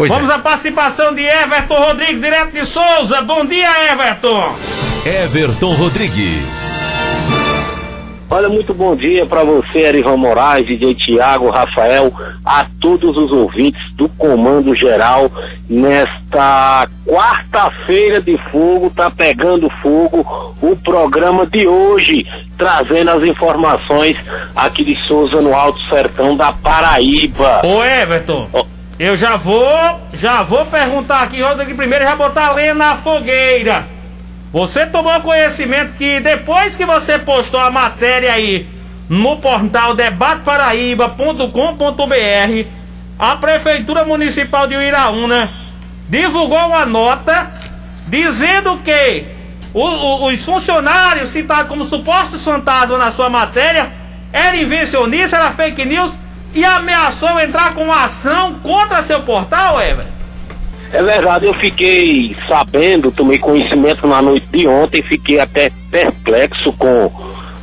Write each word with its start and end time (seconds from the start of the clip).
Pois 0.00 0.10
Vamos 0.10 0.30
é. 0.30 0.32
à 0.32 0.38
participação 0.38 1.14
de 1.14 1.20
Everton 1.20 1.74
Rodrigues, 1.74 2.22
direto 2.22 2.52
de 2.52 2.64
Souza. 2.64 3.20
Bom 3.20 3.44
dia, 3.44 3.68
Everton. 3.92 4.56
Everton 5.04 5.74
Rodrigues. 5.74 6.80
Olha, 8.30 8.48
muito 8.48 8.72
bom 8.72 8.96
dia 8.96 9.26
para 9.26 9.44
você, 9.44 9.80
Erivan 9.80 10.16
Moraes, 10.16 10.66
DJ 10.66 10.94
Tiago, 10.94 11.50
Rafael, 11.50 12.14
a 12.42 12.64
todos 12.80 13.14
os 13.14 13.30
ouvintes 13.30 13.92
do 13.92 14.08
Comando 14.08 14.74
Geral. 14.74 15.30
Nesta 15.68 16.88
quarta-feira 17.06 18.22
de 18.22 18.38
fogo, 18.50 18.88
tá 18.88 19.10
pegando 19.10 19.68
fogo 19.82 20.54
o 20.62 20.74
programa 20.76 21.44
de 21.44 21.66
hoje, 21.66 22.26
trazendo 22.56 23.10
as 23.10 23.22
informações 23.22 24.16
aqui 24.56 24.82
de 24.82 24.96
Souza, 25.06 25.42
no 25.42 25.54
Alto 25.54 25.78
Sertão 25.90 26.34
da 26.34 26.54
Paraíba. 26.54 27.60
Ô, 27.66 27.84
Everton. 27.84 28.48
Ó. 28.54 28.79
Eu 29.02 29.16
já 29.16 29.34
vou, 29.36 29.98
já 30.12 30.42
vou 30.42 30.66
perguntar 30.66 31.22
aqui, 31.22 31.40
Rodrigo, 31.40 31.74
primeiro 31.74 32.04
já 32.04 32.14
botar 32.14 32.48
a 32.48 32.52
lenha 32.52 32.74
na 32.74 32.96
fogueira. 32.96 33.86
Você 34.52 34.84
tomou 34.84 35.18
conhecimento 35.22 35.94
que 35.94 36.20
depois 36.20 36.76
que 36.76 36.84
você 36.84 37.18
postou 37.18 37.58
a 37.60 37.70
matéria 37.70 38.30
aí 38.34 38.68
no 39.08 39.38
portal 39.38 39.94
debateparaíba.com.br, 39.94 42.66
a 43.18 43.36
Prefeitura 43.36 44.04
Municipal 44.04 44.66
de 44.66 44.76
Uiraúna 44.76 45.50
divulgou 46.06 46.58
uma 46.58 46.84
nota 46.84 47.50
dizendo 48.06 48.76
que 48.84 49.24
o- 49.72 49.80
o- 49.82 50.26
os 50.26 50.44
funcionários 50.44 51.30
citados 51.30 51.68
como 51.68 51.86
supostos 51.86 52.44
fantasmas 52.44 52.98
na 52.98 53.10
sua 53.10 53.30
matéria 53.30 53.90
eram 54.30 54.58
invencionistas, 54.58 55.32
era 55.32 55.52
fake 55.52 55.86
news 55.86 56.12
e 56.54 56.64
ameaçou 56.64 57.38
entrar 57.40 57.74
com 57.74 57.92
ação 57.92 58.54
contra 58.62 59.02
seu 59.02 59.20
portal, 59.20 59.80
Everton? 59.80 60.10
É 60.92 61.02
verdade, 61.02 61.46
eu 61.46 61.54
fiquei 61.54 62.36
sabendo, 62.48 63.12
tomei 63.12 63.38
conhecimento 63.38 64.06
na 64.08 64.20
noite 64.20 64.46
de 64.52 64.66
ontem, 64.66 65.00
fiquei 65.02 65.38
até 65.38 65.70
perplexo 65.88 66.72
com, 66.72 67.12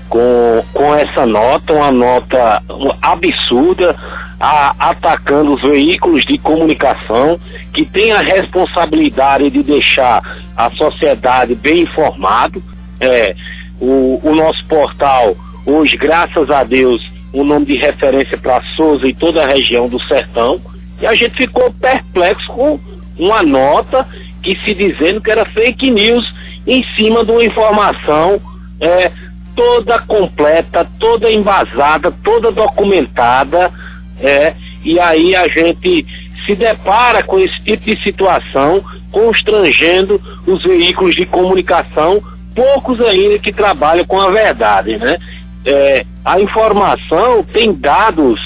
com, 0.07 0.63
com 0.73 0.95
essa 0.95 1.25
nota, 1.25 1.73
uma 1.73 1.91
nota 1.91 2.63
absurda, 3.01 3.97
a- 4.39 4.73
atacando 4.79 5.53
os 5.55 5.61
veículos 5.61 6.23
de 6.25 6.37
comunicação 6.37 7.37
que 7.73 7.85
têm 7.85 8.13
a 8.13 8.19
responsabilidade 8.21 9.49
de 9.49 9.61
deixar 9.61 10.21
a 10.55 10.71
sociedade 10.71 11.53
bem 11.53 11.81
informado. 11.81 12.63
É, 13.01 13.35
o, 13.79 14.21
o 14.23 14.33
nosso 14.33 14.65
portal, 14.67 15.35
hoje, 15.65 15.97
graças 15.97 16.49
a 16.49 16.63
Deus, 16.63 17.11
o 17.39 17.43
nome 17.43 17.65
de 17.65 17.77
referência 17.77 18.37
para 18.37 18.61
Souza 18.75 19.07
e 19.07 19.13
toda 19.13 19.43
a 19.43 19.47
região 19.47 19.87
do 19.87 20.01
Sertão, 20.07 20.59
e 20.99 21.05
a 21.05 21.13
gente 21.13 21.35
ficou 21.35 21.71
perplexo 21.73 22.47
com 22.47 22.79
uma 23.17 23.43
nota 23.43 24.07
que 24.41 24.57
se 24.63 24.73
dizendo 24.73 25.21
que 25.21 25.29
era 25.29 25.45
fake 25.45 25.91
news 25.91 26.25
em 26.65 26.83
cima 26.95 27.23
de 27.23 27.31
uma 27.31 27.43
informação 27.43 28.41
é, 28.81 29.11
toda 29.55 29.99
completa, 29.99 30.87
toda 30.99 31.31
embasada, 31.31 32.11
toda 32.23 32.51
documentada, 32.51 33.71
é, 34.19 34.55
e 34.83 34.99
aí 34.99 35.35
a 35.35 35.47
gente 35.47 36.05
se 36.45 36.55
depara 36.55 37.21
com 37.21 37.39
esse 37.39 37.61
tipo 37.61 37.85
de 37.85 38.01
situação, 38.01 38.83
constrangendo 39.11 40.19
os 40.45 40.63
veículos 40.63 41.15
de 41.15 41.25
comunicação, 41.25 42.21
poucos 42.55 42.99
ainda 43.01 43.37
que 43.37 43.51
trabalham 43.51 44.05
com 44.05 44.19
a 44.19 44.31
verdade, 44.31 44.97
né? 44.97 45.17
É, 45.65 46.05
a 46.23 46.39
informação 46.39 47.43
tem 47.43 47.73
dados 47.73 48.39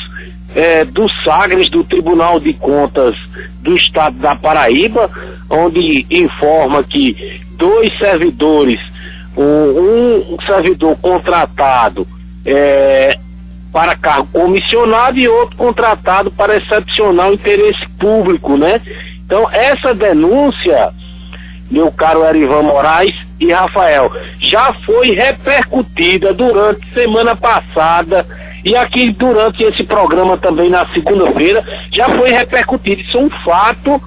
é, 0.56 0.84
do 0.84 1.08
Sagres 1.24 1.70
do 1.70 1.84
Tribunal 1.84 2.40
de 2.40 2.54
Contas 2.54 3.16
do 3.62 3.74
Estado 3.74 4.18
da 4.18 4.36
Paraíba, 4.36 5.10
onde 5.50 6.06
informa 6.10 6.84
que 6.84 7.42
dois 7.52 7.96
servidores, 7.98 8.80
um, 9.38 10.34
um 10.34 10.38
servidor 10.46 10.98
contratado 10.98 12.08
é, 12.46 13.18
para 13.72 13.96
cargo 13.96 14.28
comissionado 14.34 15.18
e 15.18 15.28
outro 15.28 15.56
contratado 15.56 16.32
para 16.32 16.58
excepcional 16.58 17.34
interesse 17.34 17.88
público, 17.98 18.58
né? 18.58 18.82
Então, 19.26 19.50
essa 19.50 19.94
denúncia, 19.94 20.92
meu 21.72 21.92
caro 21.92 22.24
Erivan 22.26 22.64
Moraes 22.64 23.14
e 23.40 23.52
Rafael, 23.52 24.12
já 24.40 24.74
foi 24.86 25.12
repercutida 25.12 26.34
durante 26.34 26.94
semana 26.94 27.36
passada 27.36 28.28
e 28.64 28.76
aqui 28.76 29.10
durante 29.12 29.64
esse 29.64 29.84
programa 29.84 30.38
também 30.38 30.70
na 30.70 30.86
segunda-feira 30.94 31.64
já 31.92 32.10
foi 32.10 32.32
repercutido. 32.32 33.02
Isso 33.02 33.18
é 33.18 33.22
um 33.22 33.30
fato 33.44 34.02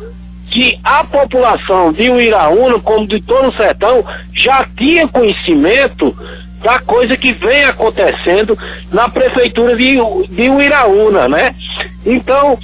que 0.50 0.78
a 0.84 1.02
população 1.02 1.92
de 1.92 2.08
Uiraúna, 2.10 2.78
como 2.78 3.06
de 3.06 3.20
todo 3.20 3.48
o 3.48 3.56
sertão, 3.56 4.04
já 4.32 4.64
tinha 4.76 5.08
conhecimento 5.08 6.16
da 6.62 6.78
coisa 6.78 7.16
que 7.16 7.32
vem 7.32 7.64
acontecendo 7.64 8.56
na 8.92 9.08
prefeitura 9.08 9.76
de, 9.76 9.96
de 10.30 10.48
Uiraúna, 10.48 11.28
né? 11.28 11.50
Então, 12.06 12.56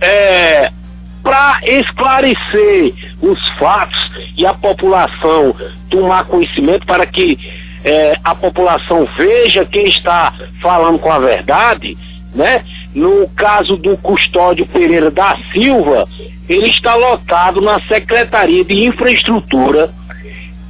é, 0.00 0.72
para 1.22 1.60
esclarecer 1.64 2.94
os 3.20 3.48
fatos 3.58 4.10
e 4.36 4.46
a 4.46 4.54
população 4.54 5.54
tomar 5.88 6.24
conhecimento 6.24 6.86
para 6.86 7.06
que 7.06 7.38
é, 7.84 8.14
a 8.22 8.34
população 8.34 9.08
veja 9.16 9.64
quem 9.64 9.84
está 9.84 10.34
falando 10.60 10.98
com 10.98 11.10
a 11.10 11.18
verdade, 11.18 11.96
né? 12.34 12.64
No 12.94 13.28
caso 13.28 13.76
do 13.76 13.96
Custódio 13.96 14.66
Pereira 14.66 15.10
da 15.10 15.36
Silva, 15.52 16.08
ele 16.48 16.66
está 16.66 16.94
lotado 16.94 17.60
na 17.60 17.80
Secretaria 17.86 18.64
de 18.64 18.84
Infraestrutura 18.84 19.94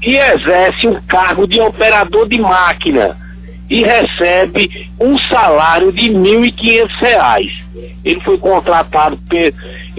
e 0.02 0.16
exerce 0.16 0.86
o 0.86 1.00
cargo 1.02 1.46
de 1.46 1.60
operador 1.60 2.28
de 2.28 2.40
máquina 2.40 3.16
e 3.68 3.82
recebe 3.82 4.90
um 4.98 5.16
salário 5.16 5.92
de 5.92 6.08
R$ 6.08 6.14
1.500. 6.14 7.62
Ele 8.04 8.20
foi 8.20 8.36
contratado, 8.36 9.18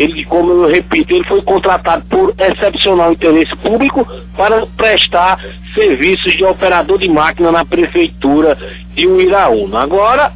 ele, 0.02 0.26
como 0.26 0.52
eu 0.52 0.68
repito, 0.68 1.14
ele 1.14 1.24
foi 1.26 1.42
contratado 1.42 2.04
por 2.10 2.34
excepcional 2.38 3.12
interesse 3.12 3.56
público 3.58 4.08
para 4.36 4.66
prestar 4.76 5.40
serviços 5.74 6.34
de 6.34 6.44
operador 6.44 6.98
de 6.98 7.08
máquina 7.08 7.52
na 7.52 7.64
prefeitura 7.64 8.58
de 8.94 9.06
Uiraúna. 9.08 9.82
Agora, 9.82 10.32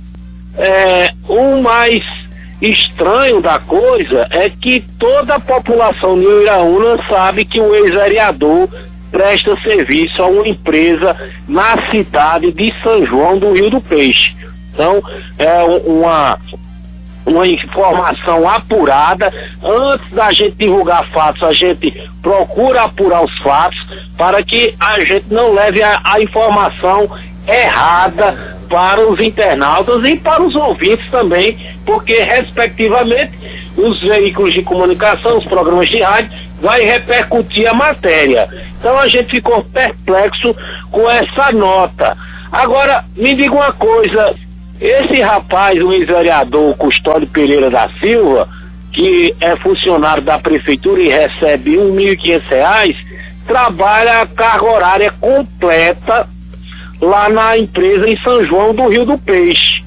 é, 0.57 1.09
o 1.27 1.61
mais 1.61 2.03
estranho 2.61 3.41
da 3.41 3.59
coisa 3.59 4.27
é 4.29 4.49
que 4.49 4.81
toda 4.99 5.35
a 5.35 5.39
população 5.39 6.19
de 6.19 6.25
Uiraúna 6.25 7.03
sabe 7.09 7.43
que 7.43 7.59
o 7.59 7.75
ex-vereador 7.75 8.69
presta 9.11 9.55
serviço 9.61 10.21
a 10.21 10.27
uma 10.27 10.47
empresa 10.47 11.15
na 11.47 11.89
cidade 11.89 12.51
de 12.51 12.73
São 12.81 13.05
João 13.05 13.37
do 13.37 13.53
Rio 13.53 13.69
do 13.71 13.81
Peixe. 13.81 14.35
Então, 14.73 15.01
é 15.37 15.63
uma, 15.85 16.37
uma 17.25 17.47
informação 17.47 18.47
apurada. 18.47 19.33
Antes 19.63 20.09
da 20.11 20.31
gente 20.31 20.55
divulgar 20.55 21.07
fatos, 21.09 21.43
a 21.43 21.53
gente 21.53 21.91
procura 22.21 22.83
apurar 22.83 23.23
os 23.23 23.37
fatos 23.39 23.79
para 24.17 24.43
que 24.43 24.75
a 24.79 24.99
gente 24.99 25.25
não 25.29 25.53
leve 25.53 25.81
a, 25.81 25.99
a 26.03 26.21
informação 26.21 27.09
errada 27.47 28.57
para 28.69 29.07
os 29.07 29.19
internautas 29.19 30.03
e 30.03 30.17
para 30.17 30.41
os 30.41 30.55
ouvintes 30.55 31.09
também, 31.11 31.57
porque, 31.85 32.21
respectivamente, 32.21 33.31
os 33.77 34.01
veículos 34.01 34.53
de 34.53 34.61
comunicação, 34.63 35.37
os 35.37 35.45
programas 35.45 35.87
de 35.87 36.01
rádio, 36.01 36.31
vai 36.61 36.81
repercutir 36.81 37.67
a 37.69 37.73
matéria. 37.73 38.47
Então 38.79 38.97
a 38.97 39.07
gente 39.07 39.29
ficou 39.29 39.63
perplexo 39.63 40.55
com 40.91 41.09
essa 41.09 41.51
nota. 41.51 42.17
Agora, 42.51 43.03
me 43.15 43.35
diga 43.35 43.53
uma 43.53 43.71
coisa, 43.73 44.33
esse 44.79 45.21
rapaz, 45.21 45.81
o 45.81 45.93
ex-vereador 45.93 46.75
Custódio 46.75 47.27
Pereira 47.27 47.69
da 47.69 47.89
Silva, 47.99 48.47
que 48.91 49.35
é 49.39 49.55
funcionário 49.57 50.23
da 50.23 50.37
prefeitura 50.37 51.01
e 51.01 51.09
recebe 51.09 51.77
R$ 51.77 52.15
1.500, 52.15 52.95
trabalha 53.47 54.21
a 54.21 54.27
carga 54.27 54.65
horária 54.65 55.13
completa 55.19 56.27
lá 57.01 57.29
na 57.29 57.57
empresa 57.57 58.09
em 58.09 58.19
São 58.21 58.45
João 58.45 58.73
do 58.73 58.87
Rio 58.87 59.05
do 59.05 59.17
Peixe. 59.17 59.83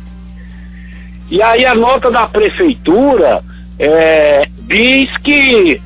E 1.31 1.43
aí 1.43 1.67
a 1.67 1.75
nota 1.75 2.11
da 2.11 2.27
prefeitura 2.27 3.43
é, 3.79 4.43
diz 4.67 5.11
que 5.19 5.81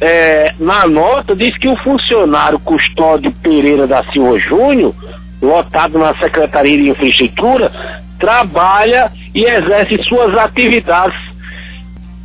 é, 0.00 0.52
na 0.58 0.86
nota 0.86 1.34
diz 1.34 1.56
que 1.56 1.68
o 1.68 1.76
funcionário 1.82 2.58
Custódio 2.58 3.30
Pereira 3.42 3.86
da 3.86 4.02
Silva 4.12 4.38
Júnior, 4.38 4.94
lotado 5.40 5.98
na 5.98 6.14
Secretaria 6.16 6.76
de 6.76 6.90
Infraestrutura, 6.90 7.91
trabalha 8.22 9.10
e 9.34 9.44
exerce 9.44 10.00
suas 10.04 10.38
atividades 10.38 11.18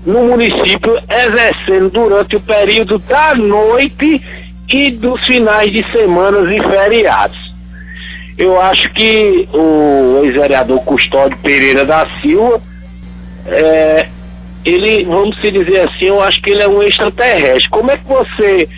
no 0.05 0.27
município, 0.27 0.95
exercendo 1.09 1.89
durante 1.89 2.35
o 2.35 2.39
período 2.39 2.99
da 2.99 3.33
noite 3.33 4.21
e 4.69 4.91
dos 4.91 5.25
finais 5.25 5.71
de 5.71 5.83
semanas 5.91 6.49
e 6.51 6.61
feriados. 6.61 7.53
Eu 8.37 8.61
acho 8.61 8.93
que 8.93 9.49
o 9.51 10.21
ex-vereador 10.23 10.79
Custódio 10.81 11.35
Pereira 11.39 11.83
da 11.83 12.07
Silva 12.21 12.61
é, 13.47 14.07
ele, 14.63 15.03
vamos 15.05 15.39
se 15.41 15.49
dizer 15.49 15.89
assim, 15.89 16.05
eu 16.05 16.21
acho 16.21 16.39
que 16.41 16.51
ele 16.51 16.61
é 16.61 16.67
um 16.67 16.83
extraterrestre. 16.83 17.69
Como 17.69 17.89
é 17.89 17.97
que 17.97 18.05
você 18.05 18.69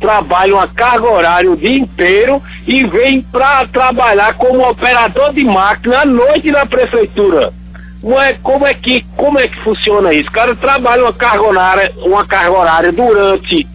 trabalha 0.00 0.54
uma 0.54 0.68
carga 0.68 1.08
horária 1.08 1.50
o 1.50 1.56
dia 1.56 1.76
inteiro 1.76 2.42
e 2.66 2.84
vem 2.84 3.20
para 3.20 3.66
trabalhar 3.66 4.34
como 4.34 4.68
operador 4.68 5.32
de 5.32 5.44
máquina 5.44 6.00
à 6.00 6.04
noite 6.04 6.50
na 6.50 6.64
prefeitura? 6.66 7.52
Como 8.00 8.20
é, 8.20 8.32
como 8.34 8.66
é 8.66 8.74
que 8.74 9.04
como 9.16 9.38
é 9.38 9.48
que 9.48 9.60
funciona 9.62 10.12
isso? 10.12 10.28
O 10.28 10.32
cara 10.32 10.54
trabalha 10.54 11.02
uma 11.02 11.12
carga 11.12 11.42
horária, 11.42 11.92
uma 11.96 12.24
carga 12.24 12.52
horária 12.52 12.92
durante 12.92 13.66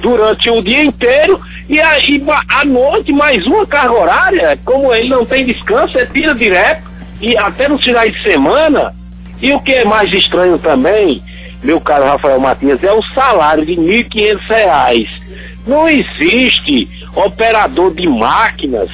durante 0.00 0.50
o 0.50 0.62
dia 0.62 0.82
inteiro 0.84 1.40
e 1.68 1.80
aí 1.80 2.22
à 2.48 2.64
noite 2.64 3.12
mais 3.12 3.44
uma 3.46 3.66
carga 3.66 3.92
horária, 3.92 4.58
como 4.64 4.92
ele 4.92 5.08
não 5.08 5.24
tem 5.24 5.46
descanso, 5.46 5.98
é 5.98 6.04
tira 6.04 6.34
direto 6.34 6.90
e 7.20 7.36
até 7.36 7.68
nos 7.68 7.82
finais 7.84 8.12
de 8.12 8.22
semana. 8.22 8.94
E 9.40 9.52
o 9.52 9.60
que 9.60 9.72
é 9.72 9.84
mais 9.84 10.12
estranho 10.12 10.58
também, 10.58 11.22
meu 11.62 11.80
caro 11.80 12.04
Rafael 12.04 12.38
Matias, 12.38 12.82
é 12.82 12.92
o 12.92 13.02
salário 13.14 13.64
de 13.64 13.74
R$ 13.74 14.04
1.500. 14.04 15.19
Não 15.66 15.88
existe 15.88 16.88
operador 17.14 17.94
de 17.94 18.08
máquinas 18.08 18.90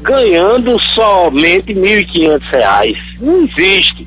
ganhando 0.00 0.78
somente 0.94 1.72
R$ 1.72 2.04
1.500. 2.04 2.96
Não 3.20 3.44
existe. 3.44 4.06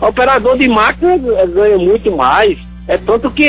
Operador 0.00 0.56
de 0.56 0.68
máquina 0.68 1.18
ganha 1.46 1.78
muito 1.78 2.14
mais. 2.14 2.58
É 2.86 2.96
tanto 2.96 3.30
que 3.30 3.44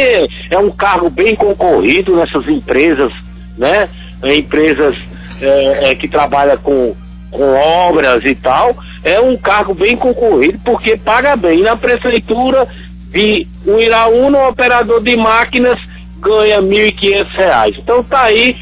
é 0.49 0.57
um 0.57 0.71
cargo 0.71 1.09
bem 1.09 1.35
concorrido 1.35 2.15
nessas 2.15 2.47
empresas, 2.47 3.11
né? 3.57 3.87
Empresas 4.23 4.97
é, 5.41 5.91
é, 5.91 5.95
que 5.95 6.07
trabalham 6.07 6.57
com, 6.57 6.95
com 7.31 7.53
obras 7.53 8.23
e 8.25 8.33
tal. 8.35 8.75
É 9.03 9.19
um 9.19 9.37
cargo 9.37 9.73
bem 9.73 9.95
concorrido 9.95 10.59
porque 10.63 10.97
paga 10.97 11.35
bem. 11.35 11.61
Na 11.61 11.75
prefeitura 11.75 12.67
de 13.11 13.47
Uiraúna, 13.65 14.37
um 14.39 14.47
operador 14.47 15.01
de 15.01 15.15
máquinas 15.15 15.79
ganha 16.19 16.59
R$ 16.59 16.91
1.500. 16.91 17.79
Então 17.79 18.03
tá 18.03 18.23
aí 18.23 18.55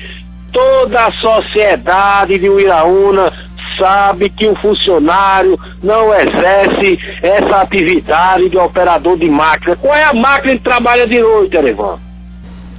toda 0.51 1.05
a 1.05 1.11
sociedade 1.13 2.39
de 2.39 2.49
Uiraúna 2.49 3.31
sabe 3.77 4.29
que 4.29 4.47
o 4.47 4.55
funcionário 4.59 5.59
não 5.83 6.13
exerce 6.13 6.99
essa 7.21 7.61
atividade 7.61 8.49
de 8.49 8.57
operador 8.57 9.17
de 9.17 9.29
máquina. 9.29 9.75
Qual 9.75 9.95
é 9.95 10.03
a 10.03 10.13
máquina 10.13 10.55
que 10.55 10.63
trabalha 10.63 11.05
de 11.05 11.19
noite, 11.19 11.55
Erevan? 11.55 11.99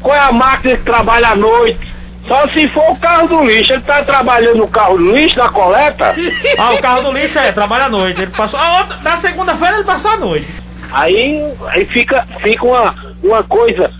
Qual 0.02 0.14
é 0.14 0.18
a 0.18 0.32
máquina 0.32 0.76
que 0.76 0.82
trabalha 0.82 1.28
à 1.28 1.36
noite? 1.36 1.88
Só 2.26 2.46
se 2.48 2.68
for 2.68 2.90
o 2.90 2.96
carro 2.96 3.26
do 3.26 3.44
lixo. 3.44 3.72
Ele 3.72 3.80
está 3.80 4.02
trabalhando 4.02 4.58
no 4.58 4.68
carro 4.68 4.98
do 4.98 5.12
lixo, 5.12 5.38
na 5.38 5.48
coleta? 5.48 6.14
ah, 6.58 6.72
o 6.74 6.80
carro 6.80 7.02
do 7.02 7.12
lixo 7.12 7.38
é, 7.38 7.52
trabalha 7.52 7.84
à 7.84 7.88
noite. 7.88 8.20
Ele 8.20 8.30
passou. 8.32 8.60
Ah, 8.60 8.80
outra, 8.80 8.98
na 9.02 9.16
segunda-feira 9.16 9.76
ele 9.76 9.84
passou 9.84 10.10
à 10.10 10.16
noite. 10.18 10.46
Aí, 10.92 11.42
aí 11.68 11.84
fica, 11.84 12.26
fica 12.40 12.64
uma, 12.64 12.94
uma 13.22 13.42
coisa. 13.42 13.90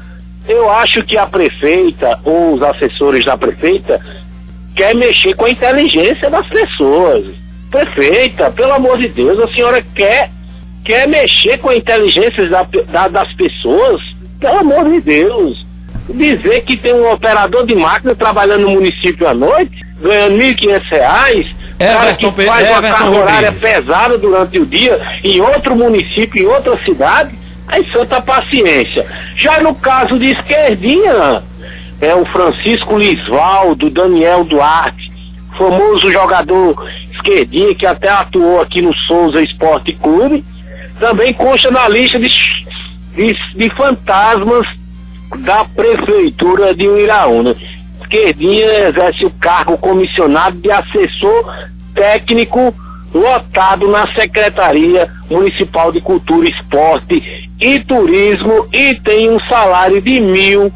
Eu 0.48 0.70
acho 0.70 1.04
que 1.04 1.18
a 1.18 1.26
prefeita 1.26 2.18
ou 2.24 2.54
os 2.54 2.62
assessores 2.62 3.24
da 3.24 3.36
prefeita 3.36 4.00
quer 4.74 4.94
mexer 4.94 5.34
com 5.34 5.44
a 5.44 5.50
inteligência 5.50 6.30
das 6.30 6.46
pessoas. 6.48 7.26
Prefeita, 7.70 8.50
pelo 8.50 8.72
amor 8.72 8.96
de 8.96 9.08
Deus, 9.08 9.38
a 9.40 9.52
senhora 9.52 9.84
quer, 9.94 10.30
quer 10.82 11.06
mexer 11.06 11.58
com 11.58 11.68
a 11.68 11.76
inteligência 11.76 12.48
da, 12.48 12.66
da, 12.86 13.08
das 13.08 13.32
pessoas? 13.34 14.00
Pelo 14.40 14.58
amor 14.60 14.88
de 14.88 15.00
Deus. 15.02 15.66
Dizer 16.08 16.62
que 16.62 16.76
tem 16.76 16.94
um 16.94 17.12
operador 17.12 17.66
de 17.66 17.74
máquina 17.74 18.14
trabalhando 18.14 18.62
no 18.62 18.70
município 18.70 19.28
à 19.28 19.34
noite, 19.34 19.84
ganhando 20.00 20.38
R$ 20.38 20.54
1.500, 20.54 21.46
é, 21.78 21.86
cara 21.86 22.14
que 22.14 22.30
faz 22.46 22.66
é, 22.66 22.70
uma 22.70 22.82
carga 22.82 23.10
horária 23.10 23.52
pesada 23.52 24.16
durante 24.16 24.58
o 24.58 24.66
dia 24.66 24.98
em 25.22 25.40
outro 25.40 25.76
município, 25.76 26.42
em 26.42 26.46
outra 26.46 26.82
cidade, 26.82 27.37
aí 27.68 27.86
santa 27.92 28.20
paciência. 28.20 29.06
Já 29.36 29.60
no 29.60 29.74
caso 29.74 30.18
de 30.18 30.30
esquerdinha, 30.30 31.42
é 32.00 32.14
o 32.14 32.24
Francisco 32.26 32.98
Lisvaldo, 32.98 33.90
Daniel 33.90 34.44
Duarte, 34.44 35.12
famoso 35.56 36.10
jogador 36.10 36.88
esquerdinho 37.12 37.74
que 37.74 37.86
até 37.86 38.08
atuou 38.08 38.60
aqui 38.60 38.80
no 38.80 38.94
Souza 38.94 39.42
Esporte 39.42 39.92
Clube, 39.92 40.44
também 40.98 41.32
consta 41.32 41.70
na 41.70 41.88
lista 41.88 42.18
de, 42.18 42.28
de, 43.14 43.34
de 43.54 43.70
fantasmas 43.70 44.66
da 45.38 45.64
prefeitura 45.64 46.74
de 46.74 46.88
Uiraúna. 46.88 47.54
Esquerdinha 48.00 48.88
exerce 48.88 49.24
o 49.24 49.30
cargo 49.30 49.76
comissionado 49.76 50.56
de 50.56 50.70
assessor 50.70 51.68
técnico 51.94 52.74
lotado 53.12 53.88
na 53.88 54.06
Secretaria 54.12 55.10
Municipal 55.30 55.90
de 55.92 56.00
Cultura, 56.00 56.48
Esporte 56.48 57.50
e 57.60 57.80
Turismo 57.80 58.68
e 58.72 58.94
tem 58.96 59.30
um 59.30 59.40
salário 59.48 60.00
de 60.00 60.20
mil 60.20 60.72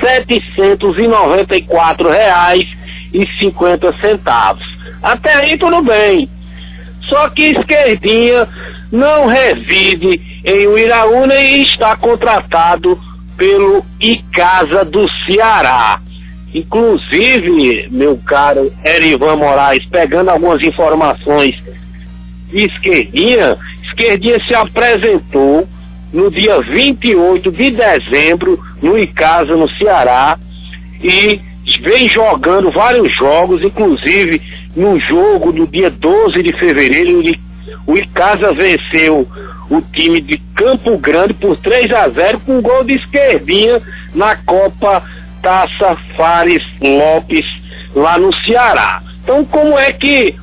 setecentos 0.00 0.98
e 0.98 1.06
noventa 1.06 1.56
e 1.56 1.62
quatro 1.62 2.10
reais 2.10 2.64
e 3.12 3.26
cinquenta 3.38 3.94
centavos. 4.00 4.64
Até 5.02 5.34
aí 5.34 5.56
tudo 5.56 5.82
bem. 5.82 6.28
Só 7.02 7.28
que 7.30 7.44
esquerdinha 7.44 8.48
não 8.90 9.26
reside 9.26 10.40
em 10.44 10.66
Uiraúna 10.66 11.34
e 11.34 11.62
está 11.62 11.96
contratado 11.96 13.00
pelo 13.36 13.84
Icasa 14.00 14.84
do 14.84 15.06
Ceará. 15.24 16.00
Inclusive, 16.54 17.88
meu 17.90 18.16
caro 18.18 18.72
Erivan 18.84 19.36
Moraes, 19.36 19.84
pegando 19.90 20.30
algumas 20.30 20.62
informações. 20.62 21.56
De 22.48 22.64
esquerdinha, 22.64 23.56
esquerdinha 23.82 24.40
se 24.46 24.54
apresentou 24.54 25.68
no 26.12 26.30
dia 26.30 26.60
28 26.60 27.50
de 27.50 27.70
dezembro 27.72 28.58
no 28.80 28.96
Icasa, 28.96 29.56
no 29.56 29.68
Ceará, 29.74 30.38
e 31.02 31.40
vem 31.80 32.08
jogando 32.08 32.70
vários 32.70 33.14
jogos, 33.14 33.62
inclusive 33.62 34.40
no 34.74 34.98
jogo 34.98 35.52
do 35.52 35.66
dia 35.66 35.90
12 35.90 36.42
de 36.42 36.52
fevereiro, 36.52 37.22
o 37.86 37.96
Icasa 37.96 38.52
venceu 38.52 39.26
o 39.68 39.80
time 39.80 40.20
de 40.20 40.38
Campo 40.54 40.96
Grande 40.98 41.34
por 41.34 41.56
3 41.56 41.92
a 41.92 42.08
0 42.08 42.40
com 42.40 42.58
um 42.58 42.62
gol 42.62 42.84
de 42.84 42.94
esquerdinha 42.94 43.82
na 44.14 44.36
Copa 44.36 45.02
Taça 45.42 45.96
Fares 46.16 46.62
Lopes 46.80 47.44
lá 47.94 48.18
no 48.18 48.34
Ceará. 48.44 49.02
Então 49.22 49.44
como 49.44 49.78
é 49.78 49.92
que 49.92 50.34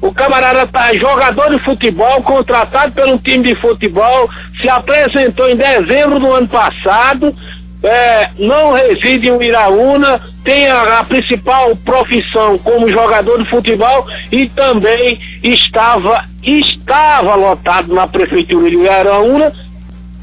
o 0.00 0.12
camarada 0.12 0.66
tá 0.66 0.94
jogador 0.94 1.50
de 1.50 1.58
futebol, 1.58 2.22
contratado 2.22 2.92
pelo 2.92 3.18
time 3.18 3.44
de 3.44 3.54
futebol, 3.54 4.28
se 4.60 4.68
apresentou 4.68 5.48
em 5.48 5.56
dezembro 5.56 6.18
do 6.18 6.32
ano 6.32 6.48
passado, 6.48 7.34
é, 7.82 8.30
não 8.38 8.72
reside 8.72 9.28
em 9.28 9.42
Iraúna, 9.42 10.20
tem 10.42 10.68
a, 10.68 11.00
a, 11.00 11.04
principal 11.04 11.74
profissão 11.76 12.58
como 12.58 12.88
jogador 12.88 13.42
de 13.42 13.50
futebol 13.50 14.06
e 14.32 14.46
também 14.48 15.20
estava, 15.42 16.24
estava 16.42 17.34
lotado 17.34 17.94
na 17.94 18.06
prefeitura 18.06 18.70
de 18.70 18.76
Iraúna, 18.76 19.52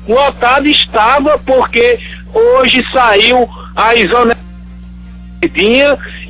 lotado 0.07 0.67
estava 0.67 1.37
porque 1.39 1.99
hoje 2.33 2.83
saiu 2.91 3.47
a 3.77 3.95
exoneração 3.95 4.47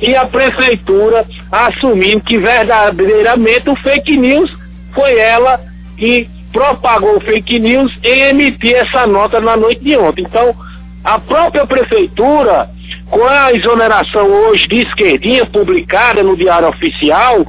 e 0.02 0.14
a 0.14 0.26
prefeitura 0.26 1.26
assumindo 1.50 2.22
que 2.22 2.36
verdadeiramente 2.36 3.70
o 3.70 3.76
fake 3.76 4.18
news 4.18 4.50
foi 4.92 5.18
ela 5.18 5.58
que 5.96 6.28
propagou 6.52 7.18
fake 7.20 7.58
news 7.58 7.90
em 8.04 8.20
emitir 8.28 8.76
essa 8.76 9.06
nota 9.06 9.40
na 9.40 9.56
noite 9.56 9.82
de 9.82 9.96
ontem. 9.96 10.22
Então, 10.22 10.54
a 11.02 11.18
própria 11.18 11.66
prefeitura, 11.66 12.68
com 13.10 13.24
a 13.24 13.52
exoneração 13.52 14.26
hoje 14.26 14.68
de 14.68 14.82
esquerdinha 14.82 15.46
publicada 15.46 16.22
no 16.22 16.36
Diário 16.36 16.68
Oficial, 16.68 17.46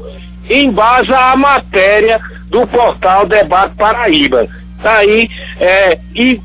embasa 0.50 1.18
a 1.18 1.36
matéria 1.36 2.22
do 2.48 2.66
portal 2.68 3.26
Debate 3.26 3.76
Paraíba. 3.76 4.48
Tá 4.82 4.98
aí, 4.98 5.30
é, 5.60 6.00
e 6.16 6.42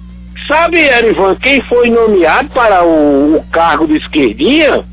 sabe, 0.46 0.78
Erivan, 0.78 1.34
quem 1.36 1.60
foi 1.62 1.90
nomeado 1.90 2.48
para 2.50 2.84
o, 2.84 3.36
o 3.36 3.44
cargo 3.50 3.86
de 3.86 3.96
esquerdinha? 3.96 4.84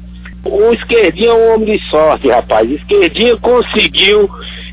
O 0.44 0.74
Esquerdinha 0.74 1.30
é 1.30 1.34
um 1.34 1.54
homem 1.54 1.78
de 1.78 1.90
sorte, 1.90 2.28
rapaz. 2.28 2.70
Esquerdinha 2.70 3.38
conseguiu 3.38 4.30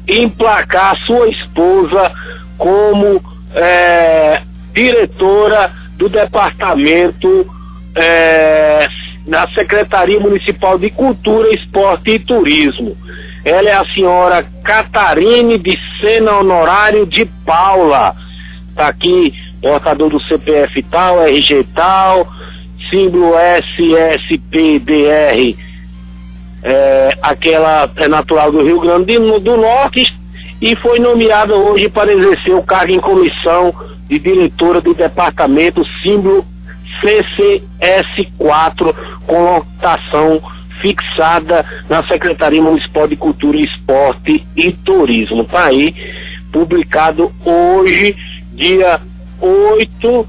emplacar 0.06 0.96
sua 1.04 1.28
esposa 1.28 2.10
como 2.56 3.22
é, 3.54 4.40
diretora 4.72 5.70
do 5.96 6.08
departamento 6.08 7.46
é, 7.94 8.86
da 9.26 9.46
Secretaria 9.48 10.18
Municipal 10.18 10.78
de 10.78 10.90
Cultura, 10.90 11.50
Esporte 11.50 12.12
e 12.12 12.18
Turismo. 12.18 12.96
Ela 13.44 13.68
é 13.68 13.74
a 13.74 13.88
senhora 13.94 14.46
Catarine 14.64 15.58
de 15.58 15.78
Sena 16.00 16.38
Honorário 16.38 17.06
de 17.06 17.26
Paula. 17.44 18.16
Tá 18.74 18.88
aqui, 18.88 19.34
portador 19.60 20.10
do 20.10 20.20
CPF 20.20 20.82
tal, 20.84 21.26
RG 21.26 21.66
tal, 21.74 22.28
símbolo 22.90 23.34
SSPDR, 23.38 24.88
é, 26.62 27.10
aquela 27.22 27.90
é 27.96 28.08
natural 28.08 28.50
do 28.50 28.62
Rio 28.62 28.80
Grande 28.80 29.18
do 29.40 29.56
Norte 29.56 30.12
e 30.60 30.74
foi 30.74 30.98
nomeada 30.98 31.54
hoje 31.54 31.88
para 31.88 32.12
exercer 32.12 32.54
o 32.54 32.62
cargo 32.62 32.92
em 32.92 33.00
comissão 33.00 33.74
de 34.08 34.18
diretora 34.18 34.80
do 34.80 34.94
departamento 34.94 35.84
símbolo 36.02 36.44
CCS4 37.00 38.94
com 39.26 39.54
lotação 39.54 40.42
fixada 40.80 41.64
na 41.88 42.06
Secretaria 42.06 42.62
Municipal 42.62 43.06
de 43.06 43.16
Cultura, 43.16 43.58
Esporte 43.58 44.46
e 44.56 44.72
Turismo. 44.72 45.44
Tá 45.44 45.66
aí, 45.66 45.94
publicado 46.52 47.32
hoje, 47.44 48.16
dia 48.52 49.00
8, 49.40 50.28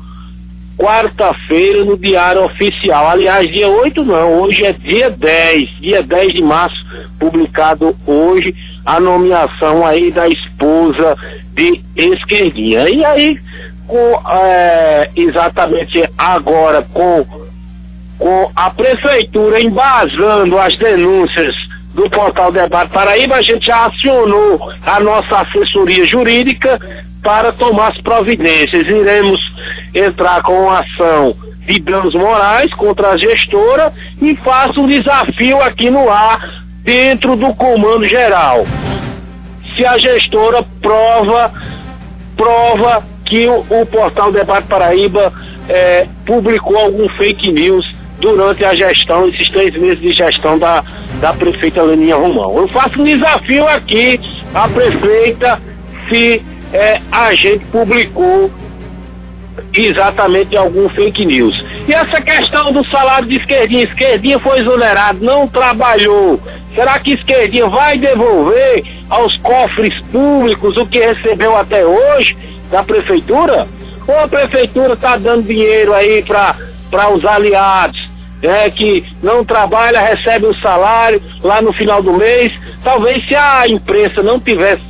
quarta-feira, 0.78 1.84
no 1.84 1.98
Diário 1.98 2.46
Oficial. 2.46 3.10
Aliás, 3.10 3.46
dia 3.48 3.68
8 3.68 4.04
não, 4.06 4.42
hoje 4.42 4.66
é 4.66 4.72
dia 4.72 5.10
10, 5.10 5.70
dia 5.82 6.02
10 6.02 6.34
de 6.34 6.44
março, 6.44 6.86
publicado 7.20 7.96
hoje 8.08 8.56
a 8.86 9.00
nomeação 9.00 9.86
aí 9.86 10.10
da 10.10 10.28
esposa 10.28 11.16
de 11.54 11.82
Esquerdinha. 11.96 12.90
E 12.90 13.04
aí, 13.04 13.40
com, 13.86 14.22
é, 14.32 15.10
exatamente 15.16 16.02
agora 16.18 16.82
com, 16.94 17.26
com 18.18 18.52
a 18.56 18.70
prefeitura 18.70 19.62
embasando 19.62 20.58
as 20.58 20.78
denúncias 20.78 21.56
do 21.94 22.10
portal 22.10 22.52
Debate 22.52 22.92
Paraíba, 22.94 23.36
a 23.36 23.42
gente 23.42 23.66
já 23.66 23.86
acionou 23.86 24.72
a 24.86 25.00
nossa 25.00 25.40
assessoria 25.40 26.06
jurídica 26.06 26.80
para 27.24 27.52
tomar 27.52 27.90
as 27.90 27.98
providências. 28.02 28.88
Iremos 28.88 29.40
entrar 29.94 30.42
com 30.42 30.70
ação 30.70 31.36
de 31.66 31.80
danos 31.80 32.16
morais 32.16 32.74
contra 32.74 33.10
a 33.10 33.18
gestora 33.18 33.94
e 34.22 34.36
faço 34.36 34.82
um 34.82 34.88
desafio 34.88 35.62
aqui 35.62 35.90
no 35.90 36.10
ar 36.10 36.64
dentro 36.84 37.36
do 37.36 37.54
comando 37.54 38.08
geral. 38.08 38.66
Se 39.76 39.86
a 39.86 39.98
gestora 39.98 40.64
prova, 40.82 41.54
prova 42.36 43.04
que 43.26 43.48
o, 43.48 43.66
o 43.70 43.86
portal 43.86 44.32
Debate 44.32 44.68
Paraíba 44.68 45.32
é, 45.68 46.08
publicou 46.26 46.78
algum 46.78 47.08
fake 47.10 47.52
news 47.52 47.86
durante 48.20 48.66
a 48.66 48.74
gestão, 48.74 49.30
esses 49.30 49.50
três 49.50 49.72
meses 49.76 50.00
de 50.00 50.12
gestão 50.12 50.58
da, 50.58 50.84
da 51.22 51.34
prefeita 51.34 51.84
Leninha 51.84 52.16
Romão. 52.16 52.58
Eu 52.58 52.68
faço 52.68 53.00
um 53.00 53.06
desafio 53.06 53.68
aqui 53.68 54.20
à 54.54 54.68
prefeita 54.68 55.62
se 56.10 56.44
é, 56.74 57.00
a 57.12 57.34
gente 57.34 57.66
publicou 57.66 58.52
exatamente 59.74 60.56
algum 60.56 60.90
fake 60.90 61.26
news. 61.26 61.56
E 61.88 61.94
essa 61.94 62.22
questão 62.22 62.72
do 62.72 62.86
salário 62.90 63.28
de 63.28 63.38
esquerdinha, 63.38 63.84
esquerdinha 63.84 64.40
foi 64.40 64.60
exonerado, 64.60 65.24
não 65.24 65.48
trabalhou. 65.48 66.40
Será 66.76 67.00
que 67.00 67.14
esquerdinha 67.14 67.68
vai 67.68 67.98
devolver 67.98 68.84
aos 69.10 69.36
cofres 69.38 70.00
públicos 70.12 70.78
o 70.78 70.86
que 70.86 71.00
recebeu 71.00 71.58
até 71.58 71.86
hoje 71.86 72.38
da 72.70 72.84
prefeitura? 72.84 73.68
Ou 74.08 74.20
a 74.20 74.28
prefeitura 74.28 74.94
está 74.94 75.18
dando 75.18 75.48
dinheiro 75.48 75.94
aí 75.94 76.24
para 76.24 77.10
os 77.10 77.26
aliados, 77.26 78.10
né, 78.42 78.70
que 78.70 79.06
não 79.22 79.44
trabalha, 79.44 80.00
recebe 80.00 80.48
um 80.48 80.60
salário 80.60 81.22
lá 81.44 81.62
no 81.62 81.74
final 81.74 82.02
do 82.02 82.14
mês? 82.14 82.54
Talvez 82.84 83.26
se 83.28 83.36
a 83.36 83.68
imprensa 83.68 84.24
não 84.24 84.40
tivesse 84.40 84.89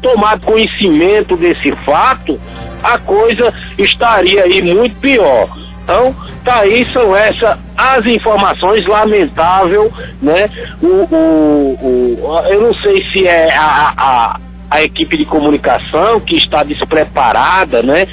tomado 0.00 0.46
conhecimento 0.46 1.36
desse 1.36 1.72
fato, 1.84 2.40
a 2.82 2.98
coisa 2.98 3.52
estaria 3.76 4.44
aí 4.44 4.62
muito 4.62 4.96
pior. 5.00 5.48
Então, 5.82 6.14
tá 6.44 6.60
aí, 6.60 6.86
são 6.92 7.16
essas 7.16 7.58
as 7.78 8.04
informações, 8.06 8.84
lamentável, 8.86 9.92
né? 10.20 10.50
O, 10.82 10.86
o, 10.86 11.76
o, 11.80 12.42
eu 12.48 12.60
não 12.62 12.74
sei 12.80 13.04
se 13.12 13.24
é 13.24 13.56
a, 13.56 13.94
a, 13.96 14.40
a 14.68 14.82
equipe 14.82 15.16
de 15.16 15.24
comunicação 15.24 16.18
que 16.18 16.34
está 16.34 16.64
despreparada, 16.64 17.80
né? 17.80 18.08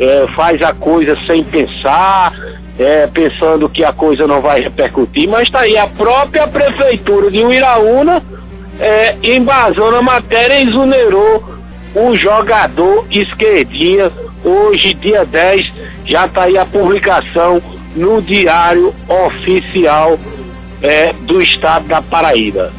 É, 0.00 0.26
faz 0.34 0.62
a 0.62 0.72
coisa 0.72 1.14
sem 1.26 1.44
pensar, 1.44 2.32
é, 2.78 3.06
pensando 3.06 3.68
que 3.68 3.84
a 3.84 3.92
coisa 3.92 4.26
não 4.26 4.40
vai 4.40 4.60
repercutir, 4.60 5.28
mas 5.28 5.42
está 5.42 5.60
aí 5.60 5.76
a 5.76 5.86
própria 5.86 6.48
prefeitura 6.48 7.30
de 7.30 7.44
Uiraúna 7.44 8.22
é, 8.78 9.16
embasou 9.22 9.90
na 9.90 10.02
matéria 10.02 10.58
e 10.58 10.68
exonerou 10.68 11.44
o 11.94 12.14
jogador 12.14 13.06
esquerdinha. 13.10 14.10
Hoje, 14.44 14.94
dia 14.94 15.24
10, 15.24 15.72
já 16.04 16.26
está 16.26 16.44
aí 16.44 16.58
a 16.58 16.66
publicação 16.66 17.62
no 17.94 18.20
Diário 18.20 18.94
Oficial 19.08 20.18
é, 20.80 21.12
do 21.12 21.40
Estado 21.40 21.86
da 21.86 22.02
Paraíba. 22.02 22.72